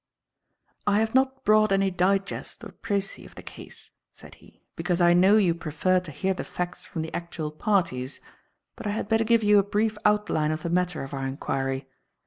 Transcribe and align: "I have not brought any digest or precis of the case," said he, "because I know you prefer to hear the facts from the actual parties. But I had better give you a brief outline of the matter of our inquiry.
"I 0.87 0.97
have 0.99 1.13
not 1.13 1.45
brought 1.45 1.71
any 1.71 1.91
digest 1.91 2.63
or 2.63 2.71
precis 2.71 3.23
of 3.27 3.35
the 3.35 3.43
case," 3.43 3.91
said 4.11 4.33
he, 4.41 4.63
"because 4.75 4.99
I 4.99 5.13
know 5.13 5.37
you 5.37 5.53
prefer 5.53 5.99
to 5.99 6.09
hear 6.11 6.33
the 6.33 6.43
facts 6.43 6.87
from 6.87 7.03
the 7.03 7.13
actual 7.13 7.51
parties. 7.51 8.19
But 8.75 8.87
I 8.87 8.97
had 8.97 9.07
better 9.07 9.23
give 9.23 9.43
you 9.43 9.59
a 9.59 9.63
brief 9.63 9.99
outline 10.03 10.49
of 10.49 10.63
the 10.63 10.71
matter 10.71 11.03
of 11.03 11.13
our 11.13 11.27
inquiry. 11.27 11.87